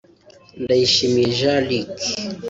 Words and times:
Ndayishimiye 0.63 1.27
Jean 1.39 1.61
Luc 1.69 1.99